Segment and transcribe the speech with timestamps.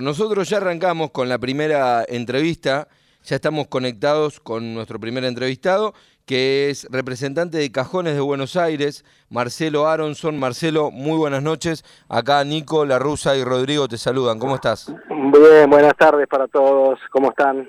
[0.00, 2.86] Nosotros ya arrancamos con la primera entrevista,
[3.24, 5.92] ya estamos conectados con nuestro primer entrevistado,
[6.24, 10.38] que es representante de Cajones de Buenos Aires, Marcelo Aronson.
[10.38, 11.84] Marcelo, muy buenas noches.
[12.08, 14.38] Acá Nico, La Rusa y Rodrigo te saludan.
[14.38, 14.86] ¿Cómo estás?
[15.08, 17.00] Bien, buenas tardes para todos.
[17.10, 17.68] ¿Cómo están?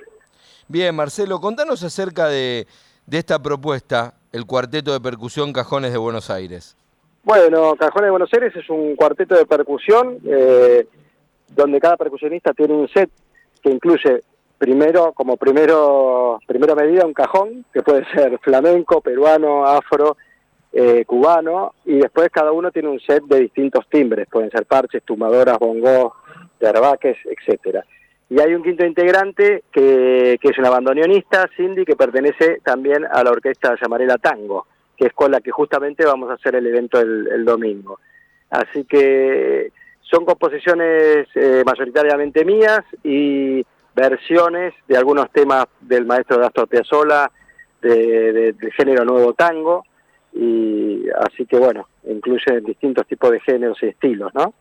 [0.68, 2.68] Bien, Marcelo, contanos acerca de,
[3.10, 6.78] esta propuesta, el cuarteto de percusión Cajones de Buenos Aires.
[7.24, 10.20] Bueno, Cajones de Buenos Aires es un cuarteto de percusión.
[10.28, 10.88] Eh,
[11.56, 13.10] donde cada percusionista tiene un set
[13.62, 14.22] que incluye
[14.58, 20.18] primero, como primero, primera medida, un cajón, que puede ser flamenco, peruano, afro,
[20.72, 25.04] eh, cubano, y después cada uno tiene un set de distintos timbres, pueden ser parches,
[25.04, 26.14] tumbadoras, bongos,
[26.60, 27.84] derbaques, etcétera.
[28.30, 33.24] Y hay un quinto integrante que, que es una bandoneonista, Cindy, que pertenece también a
[33.24, 37.00] la orquesta Llamarela Tango, que es con la que justamente vamos a hacer el evento
[37.00, 38.00] el domingo.
[38.52, 39.72] Así que
[40.10, 47.32] son composiciones eh, mayoritariamente mías y versiones de algunos temas del maestro Gastón Piazzolla,
[47.82, 49.86] de, del género nuevo tango,
[50.34, 54.54] y así que bueno, incluye distintos tipos de géneros y estilos, ¿no?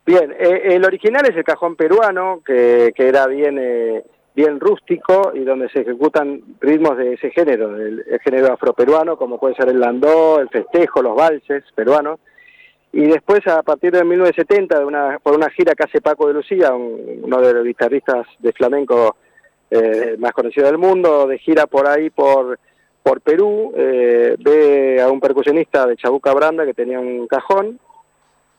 [0.06, 4.04] Bien, eh, el original es el cajón peruano, que, que era bien eh,
[4.36, 9.56] bien rústico y donde se ejecutan ritmos de ese género, el, género afroperuano, como puede
[9.56, 12.20] ser el landó, el festejo, los valses peruanos.
[12.92, 16.34] Y después, a partir de 1970, de una, por una gira que hace Paco de
[16.34, 19.16] Lucía, uno de los guitarristas de flamenco
[19.72, 22.60] eh, más conocido del mundo, de gira por ahí, por,
[23.02, 27.80] por Perú, eh, ve a un percusionista de Chabuca Branda que tenía un cajón,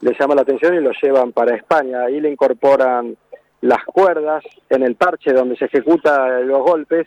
[0.01, 2.03] le llama la atención y lo llevan para España.
[2.03, 3.17] Ahí le incorporan
[3.65, 7.07] las cuerdas en el parche donde se ejecutan los golpes,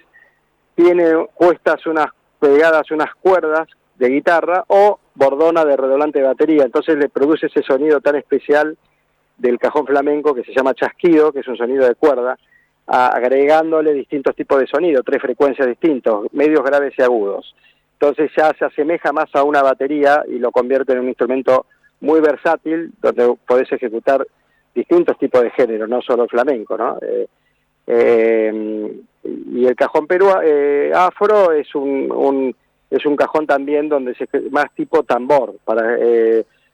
[0.74, 2.08] tiene puestas unas
[2.40, 7.62] pegadas unas cuerdas de guitarra o bordona de redolante de batería, entonces le produce ese
[7.62, 8.76] sonido tan especial
[9.38, 12.40] del cajón flamenco que se llama chasquido, que es un sonido de cuerda,
[12.88, 17.54] agregándole distintos tipos de sonido, tres frecuencias distintos, medios graves y agudos.
[18.00, 21.68] Entonces ya se asemeja más a una batería y lo convierte en un instrumento
[22.02, 24.26] muy versátil, donde podés ejecutar
[24.78, 27.00] distintos tipos de género, no solo flamenco, ¿no?
[27.02, 27.28] Eh,
[27.88, 28.94] eh,
[29.24, 32.56] y el cajón perú eh, afro es un,
[32.92, 35.98] es un cajón también donde se más tipo tambor para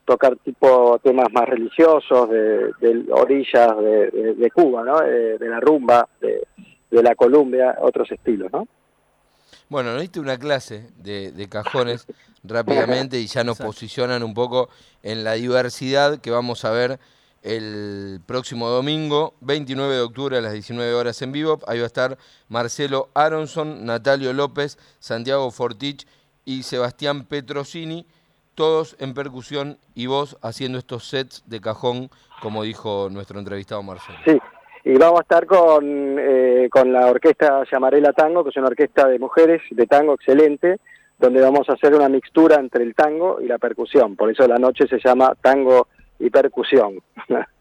[0.03, 4.99] tocar tipo temas más religiosos de, orillas de, Cuba, ¿no?
[4.99, 6.45] de la rumba, de,
[6.91, 8.67] la Columbia, otros estilos, ¿no?
[9.69, 12.05] Bueno, nos diste una clase de, de, cajones
[12.43, 14.69] rápidamente y ya nos posicionan un poco
[15.03, 16.99] en la diversidad que vamos a ver
[17.43, 21.59] el próximo domingo, 29 de octubre a las 19 horas en vivo.
[21.67, 22.17] Ahí va a estar
[22.47, 26.07] Marcelo Aronson, Natalio López, Santiago Fortich
[26.45, 28.05] y Sebastián Petrosini,
[28.55, 32.09] todos en percusión y vos haciendo estos sets de cajón,
[32.41, 34.17] como dijo nuestro entrevistado Marcelo.
[34.25, 34.39] Sí,
[34.85, 39.07] y vamos a estar con, eh, con la orquesta Llamarela Tango, que es una orquesta
[39.07, 40.77] de mujeres de tango excelente,
[41.19, 44.15] donde vamos a hacer una mixtura entre el tango y la percusión.
[44.15, 45.87] Por eso la noche se llama Tango
[46.19, 46.99] y percusión.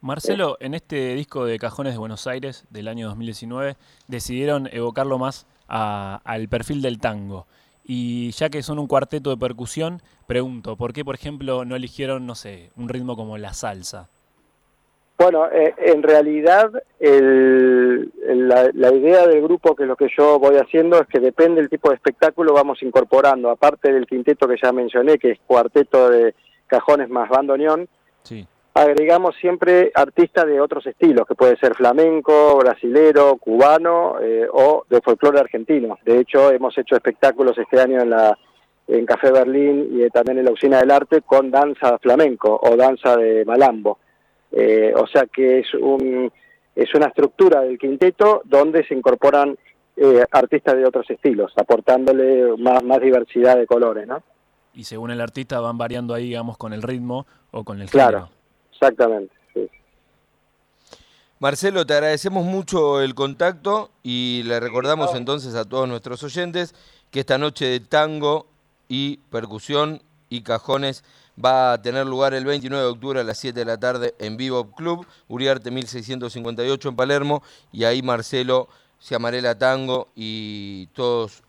[0.00, 3.76] Marcelo, en este disco de Cajones de Buenos Aires del año 2019
[4.08, 7.46] decidieron evocarlo más al perfil del tango.
[7.84, 12.26] Y ya que son un cuarteto de percusión, pregunto, ¿por qué, por ejemplo, no eligieron,
[12.26, 14.08] no sé, un ritmo como la salsa?
[15.18, 20.56] Bueno, eh, en realidad la, la, idea del grupo, que es lo que yo voy
[20.56, 24.72] haciendo, es que depende del tipo de espectáculo, vamos incorporando, aparte del quinteto que ya
[24.72, 26.34] mencioné, que es cuarteto de
[26.66, 27.88] cajones más bandoneón,
[28.82, 35.00] agregamos siempre artistas de otros estilos, que puede ser flamenco, brasilero, cubano eh, o de
[35.00, 35.98] folclore argentino.
[36.04, 38.36] De hecho, hemos hecho espectáculos este año en la
[38.88, 43.16] en Café Berlín y también en la Usina del Arte con danza flamenco o danza
[43.16, 43.98] de malambo.
[44.50, 46.30] Eh, o sea que es un
[46.74, 49.56] es una estructura del quinteto donde se incorporan
[49.96, 54.22] eh, artistas de otros estilos, aportándole más, más diversidad de colores, ¿no?
[54.74, 58.30] y según el artista van variando ahí, digamos, con el ritmo o con el Claro,
[58.82, 59.32] exactamente.
[61.38, 66.74] Marcelo, te agradecemos mucho el contacto y le recordamos entonces a todos nuestros oyentes
[67.10, 68.46] que esta noche de tango
[68.88, 71.02] y percusión y Cajones
[71.42, 74.36] va a tener lugar el 29 de octubre a las 7 de la tarde en
[74.36, 77.42] Vivo Club, Uriarte 1658 en Palermo,
[77.72, 78.68] y ahí Marcelo
[79.00, 81.42] Ciamarela Tango y todos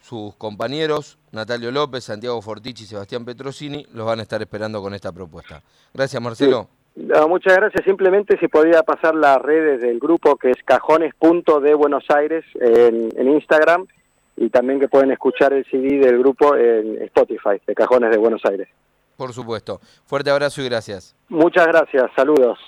[0.00, 4.94] sus compañeros, Natalio López, Santiago Fortici y Sebastián Petrosini, los van a estar esperando con
[4.94, 5.62] esta propuesta.
[5.92, 6.68] Gracias, Marcelo.
[7.28, 7.84] Muchas gracias.
[7.84, 13.30] Simplemente si podía pasar las redes del grupo que es cajones.de Buenos Aires en, en
[13.30, 13.86] Instagram
[14.36, 18.42] y también que pueden escuchar el CD del grupo en Spotify, de Cajones de Buenos
[18.44, 18.68] Aires.
[19.16, 19.80] Por supuesto.
[20.06, 21.14] Fuerte abrazo y gracias.
[21.28, 22.10] Muchas gracias.
[22.16, 22.58] Saludos.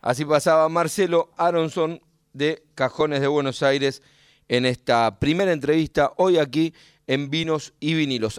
[0.00, 2.00] Así pasaba Marcelo Aronson
[2.32, 4.02] de Cajones de Buenos Aires
[4.48, 6.72] en esta primera entrevista hoy aquí
[7.08, 8.34] en Vinos y Vinilos.